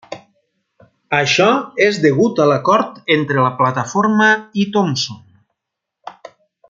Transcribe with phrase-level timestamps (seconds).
[1.17, 1.49] Això
[1.87, 4.31] és degut a l'acord entre la plataforma
[4.63, 5.21] i Thompson.